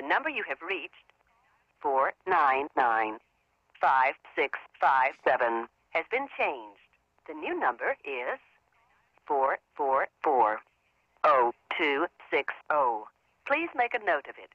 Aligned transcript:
The 0.00 0.08
number 0.08 0.30
you 0.30 0.44
have 0.48 0.62
reached, 0.66 1.12
499 1.82 3.18
5657, 3.78 5.68
has 5.90 6.06
been 6.10 6.26
changed. 6.38 6.80
The 7.28 7.34
new 7.34 7.60
number 7.60 7.98
is 8.02 8.40
444 9.26 10.60
0260. 11.22 12.48
Please 13.46 13.68
make 13.76 13.92
a 13.92 13.98
note 14.02 14.24
of 14.24 14.36
it. 14.40 14.48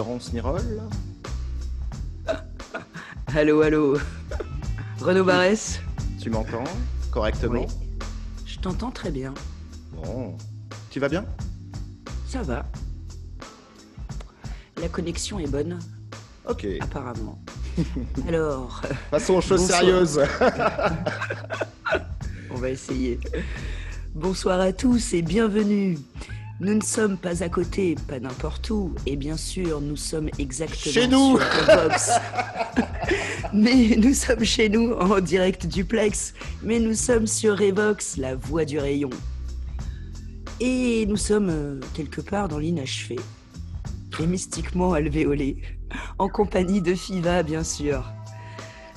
Florence 0.00 0.32
Nirol 0.32 0.80
Allô, 3.36 3.60
allô. 3.60 3.98
Renaud 4.98 5.24
Barès 5.24 5.78
Tu 6.18 6.30
m'entends 6.30 6.64
correctement 7.10 7.66
Oui. 7.66 8.06
Je 8.46 8.58
t'entends 8.60 8.90
très 8.92 9.10
bien. 9.10 9.34
Bon. 9.92 10.38
Tu 10.88 11.00
vas 11.00 11.10
bien? 11.10 11.26
Ça 12.26 12.40
va. 12.40 12.64
La 14.80 14.88
connexion 14.88 15.38
est 15.38 15.50
bonne, 15.50 15.78
Ok. 16.48 16.66
apparemment. 16.80 17.38
Alors, 18.26 18.80
Passons 19.10 19.34
aux 19.34 19.40
choses 19.42 19.60
Bonsoir. 19.60 19.80
sérieuses. 19.80 20.18
on 22.50 22.54
va 22.54 22.70
essayer. 22.70 23.20
Bonsoir 24.14 24.60
à 24.60 24.72
tous 24.72 25.12
et 25.12 25.20
bienvenue. 25.20 25.98
Nous 26.60 26.74
ne 26.74 26.82
sommes 26.82 27.16
pas 27.16 27.42
à 27.42 27.48
côté, 27.48 27.94
pas 28.06 28.20
n'importe 28.20 28.68
où, 28.68 28.94
et 29.06 29.16
bien 29.16 29.38
sûr, 29.38 29.80
nous 29.80 29.96
sommes 29.96 30.28
exactement 30.38 30.92
Chez 30.92 31.08
nous. 31.08 31.38
sur. 31.38 32.20
Mais 33.54 33.96
nous 33.96 34.12
sommes 34.12 34.44
chez 34.44 34.68
nous 34.68 34.92
en 34.92 35.20
direct 35.20 35.66
duplex, 35.66 36.34
mais 36.62 36.78
nous 36.78 36.94
sommes 36.94 37.26
sur 37.26 37.58
Revox, 37.58 38.16
la 38.16 38.36
voix 38.36 38.64
du 38.64 38.78
rayon. 38.78 39.10
Et 40.60 41.06
nous 41.06 41.16
sommes 41.16 41.48
euh, 41.48 41.80
quelque 41.94 42.20
part 42.20 42.48
dans 42.48 42.58
l'inachevé, 42.58 43.16
et 44.20 44.26
mystiquement 44.26 44.92
alvéolé, 44.92 45.56
en 46.18 46.28
compagnie 46.28 46.82
de 46.82 46.94
Fiva, 46.94 47.42
bien 47.42 47.64
sûr. 47.64 48.04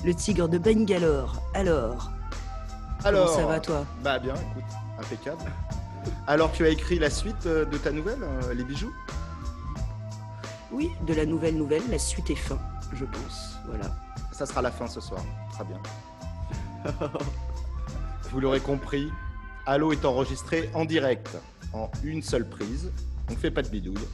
Le 0.05 0.13
tigre 0.13 0.49
de 0.49 0.57
Bangalore. 0.57 1.41
Alors, 1.55 2.11
Alors, 3.05 3.27
comment 3.27 3.37
ça 3.39 3.47
va 3.47 3.59
toi? 3.59 3.85
Bah 4.03 4.19
bien, 4.19 4.35
écoute, 4.35 4.63
impeccable. 4.99 5.45
Alors, 6.27 6.51
tu 6.51 6.65
as 6.65 6.69
écrit 6.69 6.99
la 6.99 7.09
suite 7.09 7.45
euh, 7.45 7.65
de 7.65 7.77
ta 7.77 7.91
nouvelle, 7.91 8.23
euh, 8.23 8.53
Les 8.53 8.63
Bijoux? 8.63 8.93
Oui, 10.71 10.89
de 11.05 11.13
la 11.13 11.25
nouvelle 11.25 11.55
nouvelle, 11.55 11.83
la 11.89 11.99
suite 11.99 12.29
est 12.29 12.35
fin, 12.35 12.59
je 12.93 13.05
pense. 13.05 13.57
Voilà. 13.67 13.95
Ça 14.31 14.45
sera 14.45 14.61
la 14.61 14.71
fin 14.71 14.87
ce 14.87 15.01
soir. 15.01 15.23
Très 15.51 15.63
bien. 15.65 15.79
Vous 18.31 18.39
l'aurez 18.39 18.59
compris, 18.59 19.09
Halo 19.65 19.91
est 19.91 20.05
enregistré 20.05 20.69
en 20.73 20.85
direct, 20.85 21.29
en 21.73 21.91
une 22.03 22.23
seule 22.23 22.49
prise. 22.49 22.91
On 23.29 23.33
ne 23.33 23.37
fait 23.37 23.51
pas 23.51 23.61
de 23.61 23.69
bidouille, 23.69 24.07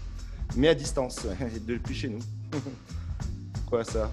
mais 0.56 0.68
à 0.68 0.76
distance, 0.76 1.26
depuis 1.68 1.96
chez 1.96 2.10
nous. 2.10 2.20
Quoi 3.68 3.84
ça? 3.84 4.12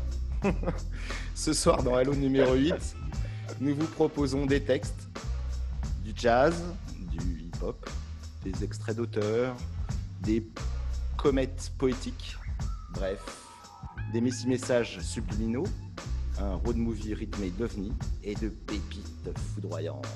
Ce 1.34 1.52
soir, 1.52 1.82
dans 1.82 1.94
Halo 1.94 2.14
numéro 2.14 2.54
8, 2.54 2.74
nous 3.60 3.74
vous 3.74 3.86
proposons 3.86 4.46
des 4.46 4.62
textes, 4.62 5.08
du 6.04 6.12
jazz, 6.14 6.62
des 8.44 8.64
extraits 8.64 8.96
d'auteurs, 8.96 9.56
des 10.20 10.46
comètes 11.16 11.72
poétiques, 11.78 12.36
bref, 12.92 13.20
des 14.12 14.20
messages 14.20 15.00
subliminaux, 15.00 15.66
un 16.38 16.54
road 16.54 16.76
movie 16.76 17.14
rythmé 17.14 17.50
d'ovnis 17.50 17.92
et 18.22 18.34
de 18.34 18.48
pépites 18.48 19.30
foudroyantes. 19.54 20.06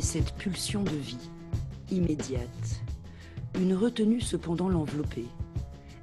Cette 0.00 0.32
pulsion 0.34 0.82
de 0.82 0.96
vie, 0.96 1.30
immédiate. 1.90 2.82
Une 3.58 3.74
retenue 3.74 4.20
cependant 4.20 4.68
l'enveloppait. 4.68 5.24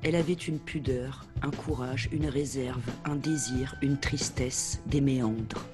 Elle 0.04 0.16
avait 0.16 0.34
une 0.34 0.60
pudeur, 0.60 1.26
un 1.42 1.52
courage, 1.52 2.10
une 2.12 2.28
réserve, 2.28 2.84
un 3.06 3.16
désir, 3.16 3.76
une 3.82 3.98
tristesse, 3.98 4.82
des 4.88 5.02
méandres. 5.02 5.66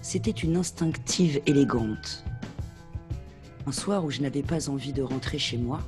C'était 0.00 0.30
une 0.30 0.56
instinctive 0.56 1.40
élégante. 1.46 2.24
Un 3.66 3.72
soir 3.72 4.04
où 4.04 4.10
je 4.10 4.22
n'avais 4.22 4.42
pas 4.42 4.70
envie 4.70 4.92
de 4.92 5.02
rentrer 5.02 5.38
chez 5.38 5.58
moi, 5.58 5.80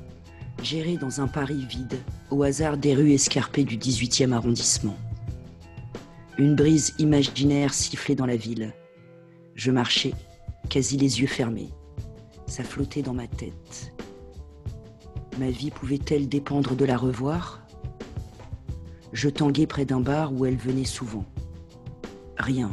j'errais 0.61 0.97
dans 0.97 1.21
un 1.21 1.27
Paris 1.27 1.65
vide, 1.65 1.97
au 2.29 2.43
hasard 2.43 2.77
des 2.77 2.93
rues 2.93 3.13
escarpées 3.13 3.63
du 3.63 3.77
18e 3.77 4.31
arrondissement. 4.31 4.97
Une 6.37 6.55
brise 6.55 6.93
imaginaire 6.99 7.73
sifflait 7.73 8.15
dans 8.15 8.25
la 8.25 8.35
ville. 8.35 8.73
Je 9.55 9.71
marchais, 9.71 10.13
quasi 10.71 10.95
les 10.95 11.19
yeux 11.19 11.27
fermés. 11.27 11.69
Ça 12.47 12.63
flottait 12.63 13.01
dans 13.01 13.13
ma 13.13 13.27
tête. 13.27 13.93
Ma 15.37 15.49
vie 15.49 15.69
pouvait-elle 15.69 16.29
dépendre 16.29 16.75
de 16.77 16.85
la 16.85 16.95
revoir? 16.95 17.61
Je 19.11 19.27
tanguais 19.27 19.67
près 19.67 19.83
d'un 19.83 19.99
bar 19.99 20.31
où 20.33 20.45
elle 20.45 20.55
venait 20.55 20.85
souvent. 20.85 21.25
Rien. 22.37 22.71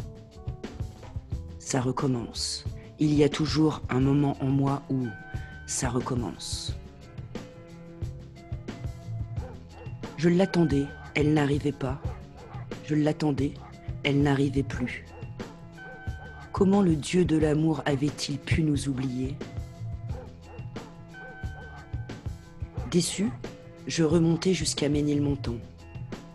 Ça 1.58 1.80
recommence. 1.80 2.64
Il 3.00 3.12
y 3.14 3.24
a 3.24 3.28
toujours 3.28 3.82
un 3.88 4.00
moment 4.00 4.36
en 4.40 4.46
moi 4.46 4.82
où 4.90 5.06
ça 5.66 5.88
recommence. 5.88 6.76
Je 10.16 10.28
l'attendais, 10.28 10.86
elle 11.16 11.34
n'arrivait 11.34 11.72
pas. 11.72 12.00
Je 12.86 12.94
l'attendais, 12.94 13.54
elle 14.04 14.22
n'arrivait 14.22 14.62
plus. 14.62 15.04
Comment 16.58 16.82
le 16.82 16.96
Dieu 16.96 17.24
de 17.24 17.36
l'amour 17.36 17.82
avait-il 17.86 18.36
pu 18.36 18.64
nous 18.64 18.88
oublier 18.88 19.36
Déçu, 22.90 23.30
je 23.86 24.02
remontais 24.02 24.54
jusqu'à 24.54 24.88
Ménilmontant. 24.88 25.54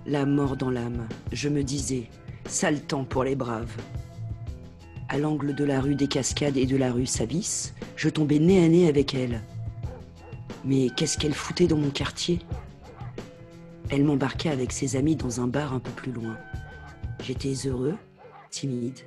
La 0.06 0.26
mort 0.26 0.56
dans 0.56 0.70
l'âme, 0.70 1.10
je 1.34 1.50
me 1.50 1.62
disais, 1.62 2.10
sale 2.46 2.80
temps 2.80 3.04
pour 3.04 3.26
les 3.26 3.36
braves. 3.36 3.76
À 5.10 5.18
l'angle 5.18 5.56
de 5.56 5.66
la 5.66 5.82
rue 5.82 5.96
des 5.96 6.08
Cascades 6.08 6.56
et 6.56 6.68
de 6.68 6.78
la 6.78 6.94
rue 6.94 7.06
Savis, 7.06 7.74
je 7.98 8.08
tombais 8.08 8.40
nez 8.40 8.64
à 8.64 8.70
nez 8.70 8.88
avec 8.88 9.14
elle. 9.14 9.42
Mais 10.64 10.88
qu'est-ce 10.96 11.18
qu'elle 11.18 11.34
foutait 11.34 11.68
dans 11.68 11.76
mon 11.76 11.90
quartier? 11.90 12.40
Elle 13.90 14.06
m'embarqua 14.06 14.52
avec 14.52 14.72
ses 14.72 14.96
amis 14.96 15.18
dans 15.18 15.42
un 15.42 15.48
bar 15.48 15.74
un 15.74 15.80
peu 15.80 15.92
plus 15.92 16.14
loin. 16.14 16.38
J'étais 17.22 17.56
heureux, 17.68 17.98
timide. 18.52 19.02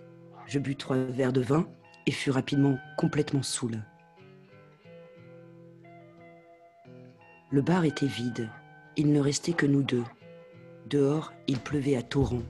Je 0.47 0.59
bus 0.59 0.77
trois 0.77 0.97
verres 0.97 1.33
de 1.33 1.41
vin 1.41 1.67
et 2.07 2.13
fut 2.13 2.31
rapidement 2.31 2.79
complètement 2.97 3.43
saoul. 3.43 3.83
Le 7.51 7.63
bar 7.63 7.85
était 7.85 8.07
vide. 8.07 8.49
Il 8.97 9.13
ne 9.13 9.21
restait 9.21 9.53
que 9.53 9.67
nous 9.67 9.83
deux. 9.83 10.05
Dehors, 10.89 11.33
il 11.49 11.59
pleuvait 11.59 11.97
à 11.97 12.03
torrents. 12.03 12.43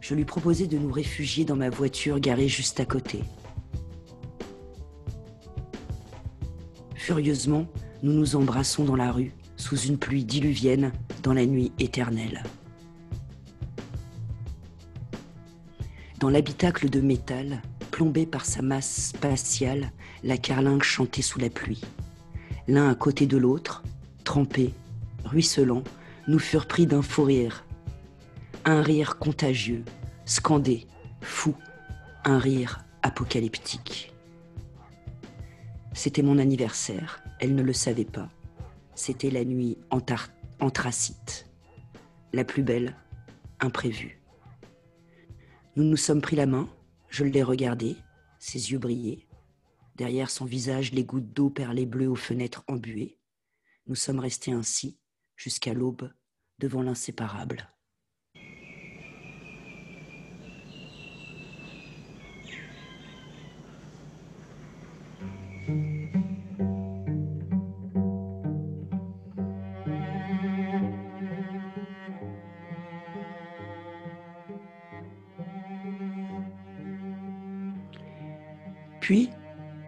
Je 0.00 0.14
lui 0.14 0.24
proposai 0.24 0.66
de 0.66 0.78
nous 0.78 0.92
réfugier 0.92 1.44
dans 1.44 1.56
ma 1.56 1.70
voiture 1.70 2.20
garée 2.20 2.48
juste 2.48 2.80
à 2.80 2.84
côté. 2.84 3.22
Furieusement, 6.94 7.66
nous 8.02 8.12
nous 8.12 8.36
embrassons 8.36 8.84
dans 8.84 8.96
la 8.96 9.10
rue, 9.10 9.32
sous 9.56 9.76
une 9.76 9.98
pluie 9.98 10.24
diluvienne, 10.24 10.92
dans 11.22 11.32
la 11.32 11.46
nuit 11.46 11.72
éternelle. 11.78 12.42
Dans 16.22 16.30
l'habitacle 16.30 16.88
de 16.88 17.00
métal, 17.00 17.60
plombé 17.90 18.26
par 18.26 18.44
sa 18.44 18.62
masse 18.62 19.08
spatiale, 19.08 19.90
la 20.22 20.36
carlingue 20.36 20.84
chantait 20.84 21.20
sous 21.20 21.40
la 21.40 21.50
pluie. 21.50 21.80
L'un 22.68 22.88
à 22.88 22.94
côté 22.94 23.26
de 23.26 23.36
l'autre, 23.36 23.82
trempés, 24.22 24.72
ruisselants, 25.24 25.82
nous 26.28 26.38
furent 26.38 26.68
pris 26.68 26.86
d'un 26.86 27.02
faux 27.02 27.24
rire. 27.24 27.64
Un 28.64 28.82
rire 28.82 29.18
contagieux, 29.18 29.84
scandé, 30.24 30.86
fou, 31.22 31.56
un 32.24 32.38
rire 32.38 32.84
apocalyptique. 33.02 34.14
C'était 35.92 36.22
mon 36.22 36.38
anniversaire, 36.38 37.24
elle 37.40 37.56
ne 37.56 37.64
le 37.64 37.72
savait 37.72 38.04
pas. 38.04 38.28
C'était 38.94 39.30
la 39.30 39.44
nuit 39.44 39.76
anthracite, 40.60 41.48
la 42.32 42.44
plus 42.44 42.62
belle, 42.62 42.94
imprévue. 43.58 44.21
Nous 45.74 45.84
nous 45.84 45.96
sommes 45.96 46.20
pris 46.20 46.36
la 46.36 46.44
main, 46.44 46.68
je 47.08 47.24
l'ai 47.24 47.42
regardé, 47.42 47.96
ses 48.38 48.72
yeux 48.72 48.78
brillaient. 48.78 49.26
Derrière 49.96 50.28
son 50.28 50.44
visage, 50.44 50.92
les 50.92 51.02
gouttes 51.02 51.32
d'eau 51.32 51.48
perlaient 51.48 51.86
bleues 51.86 52.10
aux 52.10 52.14
fenêtres 52.14 52.62
embuées. 52.68 53.18
Nous 53.86 53.94
sommes 53.94 54.18
restés 54.18 54.52
ainsi 54.52 54.98
jusqu'à 55.34 55.72
l'aube 55.72 56.12
devant 56.58 56.82
l'inséparable. 56.82 57.70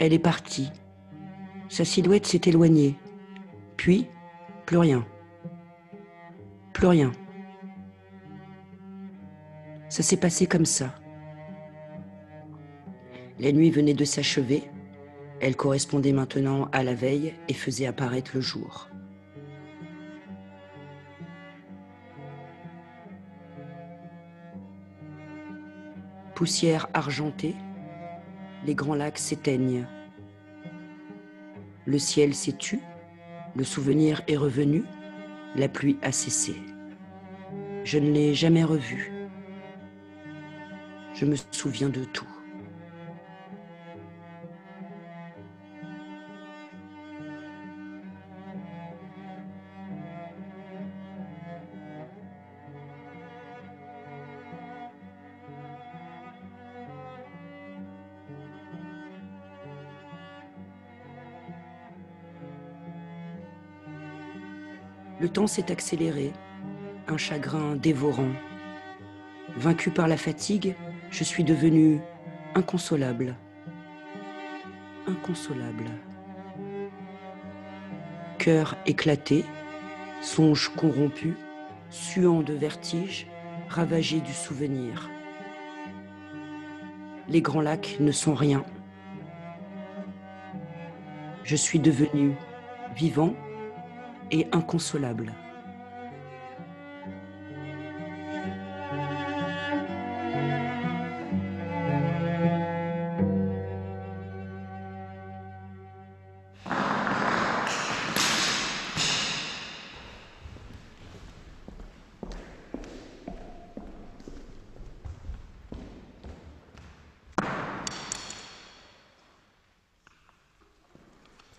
Elle 0.05 0.13
est 0.13 0.19
partie. 0.19 0.71
Sa 1.69 1.85
silhouette 1.85 2.27
s'est 2.27 2.43
éloignée. 2.45 2.97
Puis, 3.77 4.07
plus 4.67 4.77
rien. 4.77 5.07
Plus 6.75 6.87
rien. 6.87 7.13
Ça 9.89 10.03
s'est 10.03 10.19
passé 10.19 10.47
comme 10.47 10.67
ça. 10.67 10.95
La 13.39 13.51
nuit 13.51 13.71
venait 13.71 13.95
de 13.95 14.05
s'achever. 14.05 14.65
Elle 15.41 15.57
correspondait 15.57 16.13
maintenant 16.13 16.69
à 16.73 16.83
la 16.83 16.95
veille 16.95 17.35
et 17.49 17.55
faisait 17.55 17.87
apparaître 17.87 18.33
le 18.35 18.41
jour. 18.41 18.89
Poussière 26.35 26.89
argentée, 26.93 27.55
les 28.65 28.75
grands 28.75 28.95
lacs 28.95 29.19
s'éteignent. 29.19 29.87
Le 31.87 31.99
ciel 31.99 32.35
s'est 32.35 32.57
tu, 32.57 32.81
le 33.55 33.65
souvenir 33.65 34.23
est 34.27 34.37
revenu, 34.37 34.85
la 35.57 35.69
pluie 35.69 35.99
a 36.03 36.13
cessé. 36.13 36.57
Je 37.85 37.99
ne 37.99 38.11
l'ai 38.11 38.35
jamais 38.35 38.65
revu. 38.65 39.13
Je 41.15 41.27
me 41.27 41.37
souviens 41.51 41.91
de 41.91 42.05
tout. 42.05 42.34
Le 65.21 65.29
temps 65.29 65.47
s'est 65.47 65.71
accéléré, 65.71 66.33
un 67.07 67.17
chagrin 67.17 67.77
dévorant. 67.77 68.33
Vaincu 69.57 69.91
par 69.91 70.09
la 70.09 70.17
fatigue, 70.17 70.75
je 71.11 71.23
suis 71.23 71.45
devenu 71.45 72.01
inconsolable. 72.57 73.37
Inconsolable. 75.07 75.85
Cœur 78.39 78.77
éclaté, 78.87 79.45
songe 80.21 80.71
corrompu, 80.71 81.37
suant 81.91 82.43
de 82.43 82.55
vertige, 82.55 83.29
ravagé 83.69 84.21
du 84.21 84.33
souvenir. 84.33 85.09
Les 87.29 87.41
grands 87.41 87.61
lacs 87.61 87.97
ne 88.01 88.11
sont 88.11 88.35
rien. 88.35 88.65
Je 91.45 91.57
suis 91.57 91.79
devenu 91.79 92.35
vivant 92.97 93.35
et 94.31 94.47
inconsolable. 94.53 95.33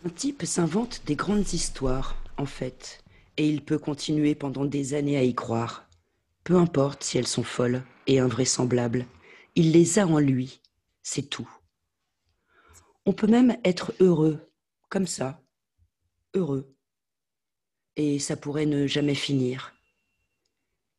Un 0.06 0.10
type 0.10 0.46
s'invente 0.46 1.02
des 1.08 1.16
grandes 1.16 1.54
histoires 1.54 2.16
en 2.38 2.46
fait, 2.46 3.04
et 3.38 3.48
il 3.48 3.64
peut 3.64 3.80
continuer 3.80 4.36
pendant 4.36 4.66
des 4.66 4.94
années 4.94 5.18
à 5.18 5.24
y 5.24 5.34
croire. 5.34 5.88
Peu 6.44 6.56
importe 6.56 7.04
si 7.04 7.18
elles 7.18 7.28
sont 7.28 7.44
folles 7.44 7.84
et 8.08 8.20
invraisemblables, 8.20 9.06
il 9.56 9.72
les 9.72 10.00
a 10.00 10.08
en 10.08 10.20
lui, 10.20 10.62
c'est 11.02 11.30
tout. 11.30 11.50
On 13.06 13.14
peut 13.14 13.28
même 13.28 13.58
être 13.64 13.94
heureux, 14.00 14.52
comme 14.90 15.08
ça, 15.08 15.42
heureux. 16.34 16.76
Et 17.96 18.20
ça 18.20 18.36
pourrait 18.36 18.66
ne 18.66 18.88
jamais 18.88 19.16
finir. 19.16 19.74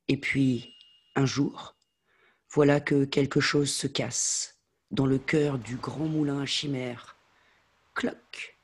Et 0.08 0.16
puis, 0.16 0.74
un 1.14 1.26
jour, 1.26 1.76
voilà 2.50 2.80
que 2.80 3.04
quelque 3.04 3.40
chose 3.40 3.70
se 3.70 3.86
casse 3.86 4.60
dans 4.90 5.06
le 5.06 5.18
cœur 5.18 5.58
du 5.58 5.76
grand 5.76 6.06
moulin 6.06 6.40
à 6.40 6.46
chimère. 6.46 7.16
Cloc, 7.94 8.58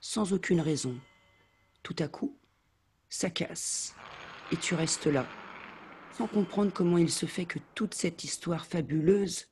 sans 0.00 0.32
aucune 0.32 0.60
raison 0.60 0.98
tout 1.84 1.94
à 2.00 2.08
coup, 2.08 2.34
ça 3.08 3.30
casse, 3.30 3.94
et 4.50 4.56
tu 4.56 4.74
restes 4.74 5.06
là, 5.06 5.26
sans 6.16 6.26
comprendre 6.26 6.72
comment 6.72 6.98
il 6.98 7.10
se 7.10 7.26
fait 7.26 7.44
que 7.44 7.60
toute 7.74 7.94
cette 7.94 8.24
histoire 8.24 8.66
fabuleuse, 8.66 9.46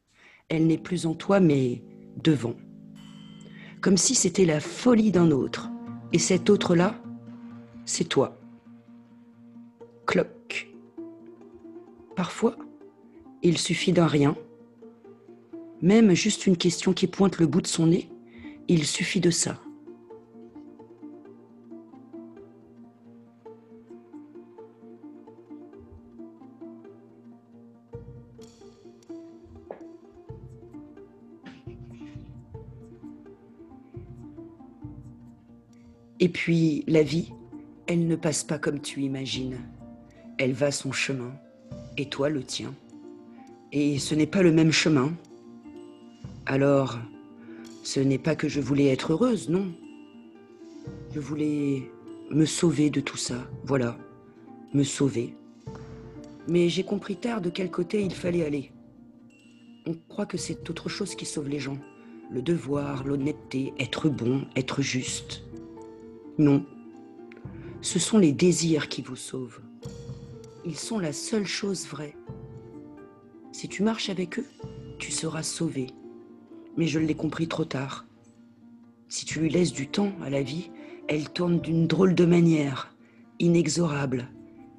elle 0.48 0.66
n'est 0.66 0.78
plus 0.78 1.06
en 1.06 1.14
toi, 1.14 1.38
mais 1.38 1.84
devant. 2.16 2.56
Comme 3.80 3.98
si 3.98 4.14
c'était 4.14 4.46
la 4.46 4.60
folie 4.60 5.12
d'un 5.12 5.30
autre, 5.30 5.68
et 6.12 6.18
cet 6.18 6.50
autre-là, 6.50 7.00
c'est 7.84 8.08
toi. 8.08 8.40
Cloc. 10.06 10.70
Parfois, 12.16 12.56
il 13.42 13.58
suffit 13.58 13.92
d'un 13.92 14.06
rien, 14.06 14.36
même 15.82 16.14
juste 16.14 16.46
une 16.46 16.56
question 16.56 16.94
qui 16.94 17.06
pointe 17.08 17.38
le 17.38 17.46
bout 17.46 17.60
de 17.60 17.66
son 17.66 17.88
nez, 17.88 18.08
il 18.68 18.86
suffit 18.86 19.20
de 19.20 19.30
ça. 19.30 19.61
Et 36.22 36.28
puis, 36.28 36.84
la 36.86 37.02
vie, 37.02 37.32
elle 37.88 38.06
ne 38.06 38.14
passe 38.14 38.44
pas 38.44 38.56
comme 38.56 38.78
tu 38.78 39.02
imagines. 39.02 39.58
Elle 40.38 40.52
va 40.52 40.70
son 40.70 40.92
chemin, 40.92 41.32
et 41.96 42.08
toi 42.08 42.28
le 42.28 42.44
tien. 42.44 42.72
Et 43.72 43.98
ce 43.98 44.14
n'est 44.14 44.28
pas 44.28 44.44
le 44.44 44.52
même 44.52 44.70
chemin. 44.70 45.12
Alors, 46.46 47.00
ce 47.82 47.98
n'est 47.98 48.20
pas 48.20 48.36
que 48.36 48.48
je 48.48 48.60
voulais 48.60 48.86
être 48.86 49.14
heureuse, 49.14 49.48
non. 49.48 49.72
Je 51.12 51.18
voulais 51.18 51.90
me 52.30 52.44
sauver 52.44 52.88
de 52.88 53.00
tout 53.00 53.16
ça, 53.16 53.44
voilà, 53.64 53.98
me 54.74 54.84
sauver. 54.84 55.34
Mais 56.46 56.68
j'ai 56.68 56.84
compris 56.84 57.16
tard 57.16 57.40
de 57.40 57.50
quel 57.50 57.68
côté 57.68 58.00
il 58.00 58.14
fallait 58.14 58.46
aller. 58.46 58.70
On 59.86 59.94
croit 60.08 60.26
que 60.26 60.38
c'est 60.38 60.70
autre 60.70 60.88
chose 60.88 61.16
qui 61.16 61.24
sauve 61.26 61.48
les 61.48 61.58
gens. 61.58 61.78
Le 62.30 62.42
devoir, 62.42 63.02
l'honnêteté, 63.02 63.72
être 63.80 64.08
bon, 64.08 64.42
être 64.54 64.82
juste. 64.82 65.42
Non. 66.38 66.64
Ce 67.80 67.98
sont 67.98 68.18
les 68.18 68.32
désirs 68.32 68.88
qui 68.88 69.02
vous 69.02 69.16
sauvent. 69.16 69.60
Ils 70.64 70.78
sont 70.78 70.98
la 70.98 71.12
seule 71.12 71.46
chose 71.46 71.86
vraie. 71.86 72.16
Si 73.52 73.68
tu 73.68 73.82
marches 73.82 74.08
avec 74.08 74.38
eux, 74.38 74.46
tu 74.98 75.10
seras 75.10 75.42
sauvé. 75.42 75.88
Mais 76.76 76.86
je 76.86 76.98
l'ai 76.98 77.14
compris 77.14 77.48
trop 77.48 77.64
tard. 77.64 78.06
Si 79.08 79.26
tu 79.26 79.40
lui 79.40 79.50
laisses 79.50 79.72
du 79.72 79.88
temps 79.88 80.12
à 80.22 80.30
la 80.30 80.42
vie, 80.42 80.70
elle 81.08 81.28
tourne 81.28 81.60
d'une 81.60 81.86
drôle 81.86 82.14
de 82.14 82.24
manière, 82.24 82.94
inexorable, 83.38 84.30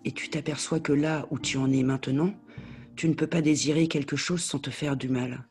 et 0.06 0.12
tu 0.12 0.30
t'aperçois 0.30 0.80
que 0.80 0.94
là 0.94 1.28
où 1.30 1.38
tu 1.38 1.58
en 1.58 1.72
es 1.72 1.84
maintenant, 1.84 2.34
tu 2.96 3.08
ne 3.10 3.14
peux 3.14 3.28
pas 3.28 3.42
désirer 3.42 3.88
quelque 3.88 4.16
chose 4.16 4.42
sans 4.42 4.60
te 4.60 4.70
faire 4.70 4.98
du 4.98 5.10
mal. 5.10 5.48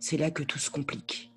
C'est 0.00 0.16
là 0.16 0.30
que 0.30 0.42
tout 0.42 0.58
se 0.58 0.70
complique. 0.70 1.32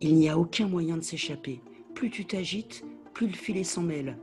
Il 0.00 0.14
n'y 0.14 0.28
a 0.28 0.38
aucun 0.38 0.68
moyen 0.68 0.96
de 0.96 1.02
s'échapper. 1.02 1.60
Plus 1.98 2.10
tu 2.10 2.24
t'agites, 2.24 2.84
plus 3.12 3.26
le 3.26 3.32
filet 3.32 3.64
s'en 3.64 3.82
mêle. 3.82 4.16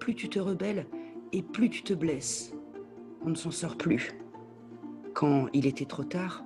Plus 0.00 0.16
tu 0.16 0.28
te 0.28 0.40
rebelles 0.40 0.88
et 1.30 1.44
plus 1.44 1.70
tu 1.70 1.84
te 1.84 1.94
blesses. 1.94 2.52
On 3.24 3.30
ne 3.30 3.36
s'en 3.36 3.52
sort 3.52 3.76
plus. 3.76 4.10
Quand 5.14 5.46
il 5.52 5.64
était 5.64 5.84
trop 5.84 6.02
tard, 6.02 6.42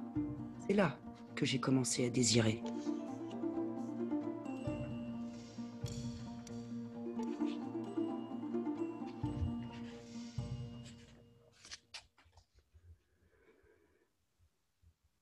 c'est 0.66 0.74
là 0.74 0.98
que 1.34 1.46
j'ai 1.46 1.58
commencé 1.58 2.04
à 2.04 2.10
désirer. 2.10 2.62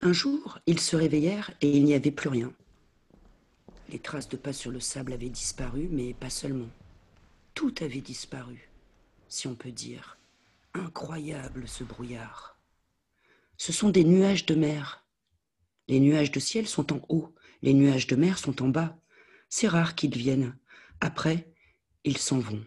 Un 0.03 0.12
jour, 0.12 0.59
ils 0.67 0.81
se 0.81 0.97
réveillèrent 0.97 1.53
et 1.61 1.71
il 1.71 1.85
n'y 1.85 1.95
avait 1.95 2.11
plus 2.11 2.31
rien. 2.31 2.53
Les 3.97 4.03
traces 4.03 4.29
de 4.29 4.37
pas 4.37 4.53
sur 4.53 4.71
le 4.71 4.79
sable 4.79 5.15
avaient 5.15 5.31
disparu, 5.31 5.88
mais 5.91 6.12
pas 6.12 6.29
seulement. 6.29 6.69
Tout 7.55 7.75
avait 7.81 8.03
disparu, 8.03 8.71
si 9.26 9.49
on 9.49 9.55
peut 9.55 9.73
dire. 9.73 10.19
Incroyable 10.75 11.67
ce 11.67 11.83
brouillard. 11.83 12.61
Ce 13.57 13.73
sont 13.73 13.88
des 13.88 14.05
nuages 14.05 14.45
de 14.45 14.55
mer. 14.55 15.07
Les 15.88 15.99
nuages 15.99 16.31
de 16.31 16.41
ciel 16.41 16.69
sont 16.69 16.93
en 16.93 17.00
haut, 17.09 17.35
les 17.62 17.73
nuages 17.73 18.07
de 18.07 18.17
mer 18.17 18.37
sont 18.37 18.62
en 18.62 18.69
bas. 18.69 18.99
C'est 19.49 19.67
rare 19.67 19.95
qu'ils 19.95 20.15
viennent. 20.15 20.55
Après, 21.00 21.50
ils 22.05 22.19
s'en 22.19 22.38
vont. 22.38 22.67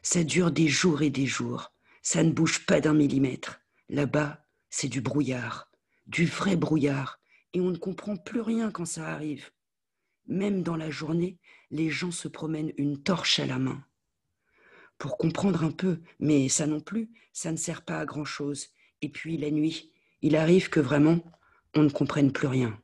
Ça 0.00 0.24
dure 0.24 0.52
des 0.52 0.68
jours 0.68 1.02
et 1.02 1.10
des 1.10 1.26
jours. 1.26 1.74
Ça 2.00 2.22
ne 2.22 2.32
bouge 2.32 2.64
pas 2.64 2.80
d'un 2.80 2.94
millimètre. 2.94 3.60
Là-bas, 3.90 4.42
c'est 4.70 4.88
du 4.88 5.02
brouillard, 5.02 5.70
du 6.06 6.24
vrai 6.24 6.56
brouillard, 6.56 7.20
et 7.56 7.60
on 7.60 7.70
ne 7.70 7.78
comprend 7.78 8.18
plus 8.18 8.42
rien 8.42 8.70
quand 8.70 8.84
ça 8.84 9.08
arrive. 9.08 9.50
Même 10.26 10.62
dans 10.62 10.76
la 10.76 10.90
journée, 10.90 11.38
les 11.70 11.88
gens 11.88 12.10
se 12.10 12.28
promènent 12.28 12.74
une 12.76 13.02
torche 13.02 13.38
à 13.38 13.46
la 13.46 13.58
main. 13.58 13.82
Pour 14.98 15.16
comprendre 15.16 15.64
un 15.64 15.70
peu, 15.70 16.02
mais 16.20 16.50
ça 16.50 16.66
non 16.66 16.80
plus, 16.80 17.08
ça 17.32 17.52
ne 17.52 17.56
sert 17.56 17.80
pas 17.80 17.98
à 17.98 18.04
grand-chose. 18.04 18.68
Et 19.00 19.08
puis 19.08 19.38
la 19.38 19.50
nuit, 19.50 19.90
il 20.20 20.36
arrive 20.36 20.68
que 20.68 20.80
vraiment, 20.80 21.24
on 21.74 21.84
ne 21.84 21.88
comprenne 21.88 22.30
plus 22.30 22.46
rien. 22.46 22.78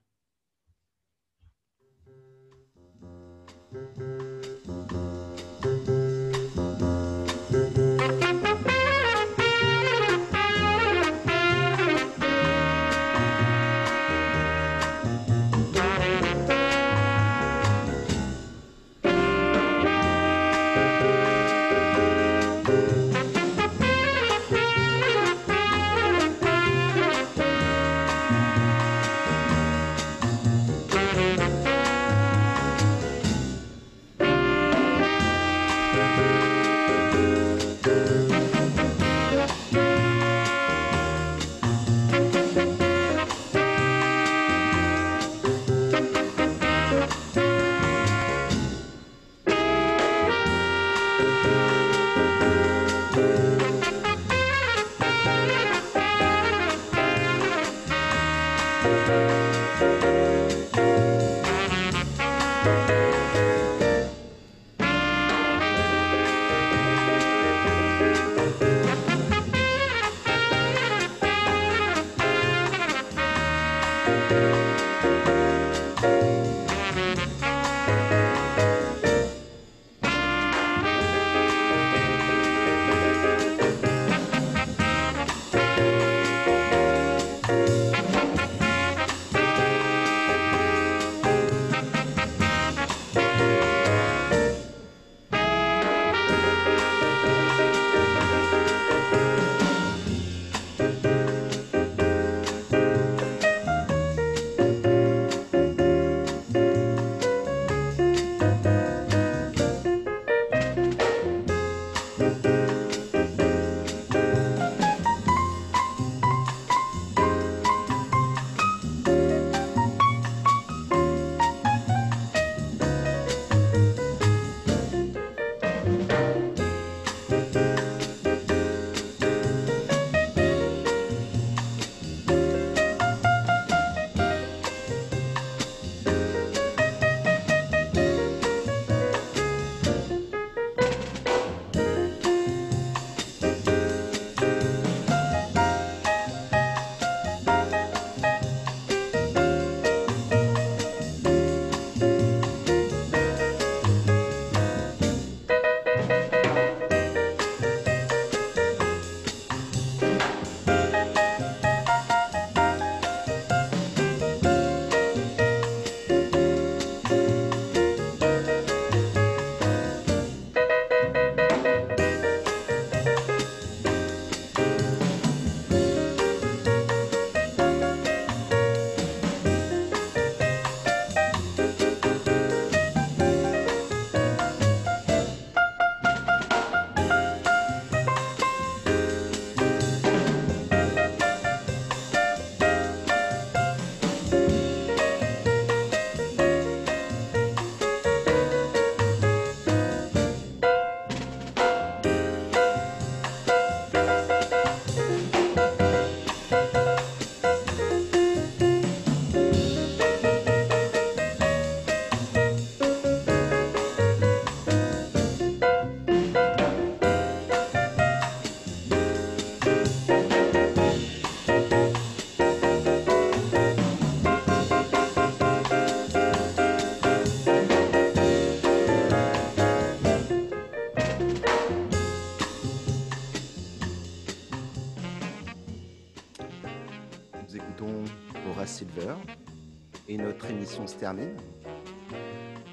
Émission 240.52 240.86
se 240.86 240.94
termine. 240.94 241.34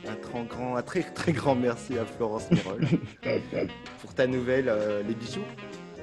Un 0.07 0.15
très 0.15 0.43
grand, 0.43 0.75
un 0.75 0.81
très, 0.81 1.03
très 1.03 1.31
grand 1.31 1.55
merci 1.55 1.97
à 1.97 2.05
Florence 2.05 2.49
Mirol 2.51 2.81
pour 4.01 4.13
ta 4.13 4.27
nouvelle 4.27 4.69
euh, 4.69 5.03
Les 5.03 5.13
Bijoux. 5.13 5.41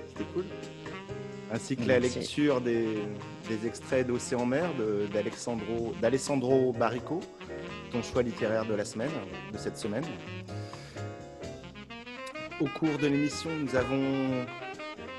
C'était 0.08 0.24
cool. 0.32 0.44
Ainsi 1.52 1.76
que 1.76 1.86
la 1.86 1.98
lecture 1.98 2.60
des, 2.60 2.98
des 3.48 3.66
extraits 3.66 4.06
d'Océan 4.06 4.46
Mer 4.46 4.64
d'Alessandro 6.02 6.72
Barrico, 6.72 7.20
ton 7.92 8.02
choix 8.02 8.22
littéraire 8.22 8.66
de 8.66 8.74
la 8.74 8.84
semaine, 8.84 9.10
de 9.52 9.58
cette 9.58 9.78
semaine. 9.78 10.04
Au 12.60 12.66
cours 12.66 12.98
de 12.98 13.06
l'émission, 13.06 13.50
nous 13.50 13.76
avons 13.76 14.44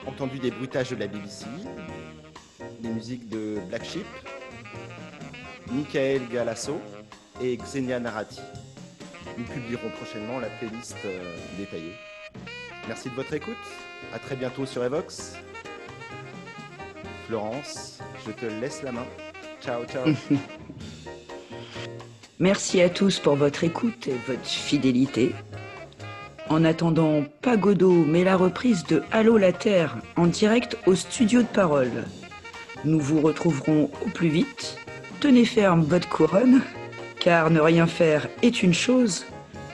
entendu 0.05 0.39
des 0.39 0.51
bruitages 0.51 0.89
de 0.89 0.95
la 0.95 1.07
BBC, 1.07 1.45
des 2.81 2.89
musiques 2.89 3.29
de 3.29 3.59
Black 3.69 3.85
Sheep, 3.85 4.05
Michael 5.71 6.27
Galasso 6.31 6.79
et 7.41 7.57
Xenia 7.57 7.99
Narati. 7.99 8.41
Nous 9.37 9.43
publierons 9.45 9.89
prochainement 9.89 10.39
la 10.39 10.47
playlist 10.47 10.97
euh, 11.05 11.35
détaillée. 11.57 11.93
Merci 12.87 13.09
de 13.09 13.15
votre 13.15 13.33
écoute. 13.33 13.55
À 14.13 14.19
très 14.19 14.35
bientôt 14.35 14.65
sur 14.65 14.83
Evox. 14.83 15.35
Florence, 17.27 17.99
je 18.25 18.31
te 18.31 18.45
laisse 18.45 18.81
la 18.83 18.93
main. 18.93 19.05
Ciao, 19.61 19.83
ciao. 19.85 20.05
Merci 22.39 22.81
à 22.81 22.89
tous 22.89 23.19
pour 23.19 23.35
votre 23.35 23.63
écoute 23.63 24.07
et 24.07 24.15
votre 24.27 24.45
fidélité. 24.45 25.33
En 26.49 26.63
attendant, 26.63 27.25
pas 27.41 27.57
Godot, 27.57 28.05
mais 28.05 28.23
la 28.23 28.37
reprise 28.37 28.85
de 28.85 29.03
Allô 29.11 29.37
la 29.37 29.51
Terre 29.51 29.97
en 30.15 30.27
direct 30.27 30.77
au 30.85 30.95
studio 30.95 31.41
de 31.41 31.47
parole. 31.47 32.05
Nous 32.85 32.99
vous 32.99 33.19
retrouverons 33.19 33.89
au 34.05 34.09
plus 34.09 34.29
vite. 34.29 34.77
Tenez 35.19 35.45
ferme 35.45 35.81
votre 35.81 36.07
couronne, 36.07 36.61
car 37.19 37.49
ne 37.49 37.59
rien 37.59 37.87
faire 37.87 38.27
est 38.43 38.61
une 38.61 38.73
chose, 38.73 39.25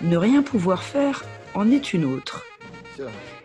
ne 0.01 0.15
rien 0.15 0.41
pouvoir 0.41 0.83
faire 0.83 1.25
en 1.53 1.69
est 1.69 1.93
une 1.93 2.05
autre. 2.05 2.45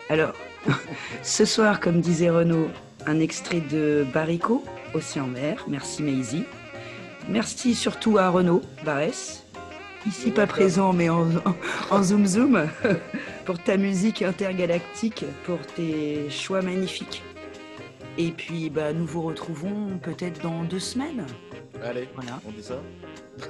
Alors, 0.09 0.33
ce 1.25 1.45
soir, 1.45 1.81
comme 1.81 2.01
disait 2.01 2.31
Renaud, 2.31 2.69
un 3.07 3.19
extrait 3.19 3.61
de 3.61 4.07
Barico, 4.15 4.65
Océan 4.95 5.27
Mer. 5.27 5.65
Merci 5.67 6.05
Maisie. 6.05 6.45
Merci 7.29 7.75
surtout 7.75 8.17
à 8.17 8.29
Renaud 8.29 8.63
Barès, 8.85 9.45
ici 10.07 10.31
pas 10.31 10.47
présent 10.47 10.93
mais 10.93 11.09
en, 11.09 11.27
en 11.91 12.03
zoom 12.03 12.27
zoom, 12.27 12.69
pour 13.45 13.59
ta 13.59 13.77
musique 13.77 14.23
intergalactique, 14.23 15.25
pour 15.45 15.59
tes 15.75 16.31
choix 16.31 16.63
magnifiques. 16.63 17.25
Et 18.19 18.31
puis, 18.31 18.71
bah, 18.71 18.93
nous 18.93 19.07
vous 19.07 19.23
retrouvons 19.23 19.99
peut-être 20.03 20.41
dans 20.43 20.63
deux 20.63 20.81
semaines. 20.81 21.27
Allez, 21.85 22.09
Voilà, 22.15 22.41
on 22.47 22.51
dit 22.51 22.63
ça 22.63 22.81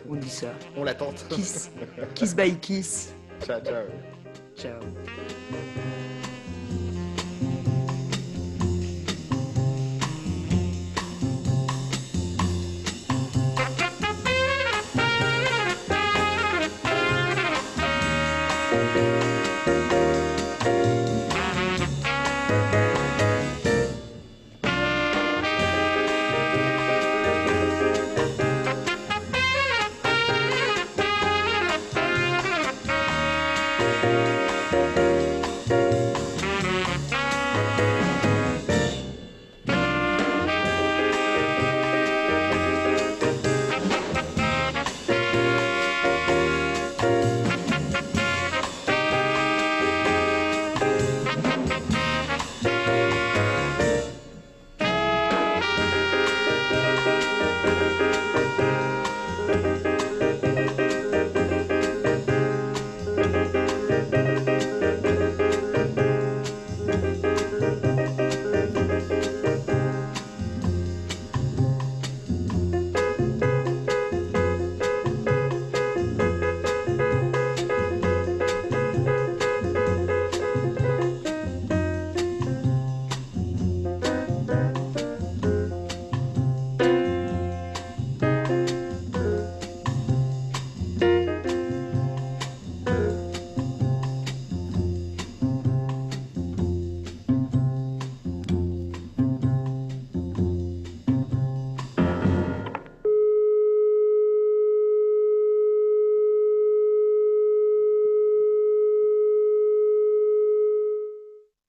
on 0.09 0.14
dit 0.17 0.29
ça. 0.29 0.49
On 0.77 0.85
l'attente. 0.85 1.25
Kiss, 1.31 1.71
kiss 2.14 2.35
by 2.35 2.55
kiss. 2.59 3.14
ciao, 3.45 3.61
ciao. 3.61 3.85
Ciao. 4.57 4.81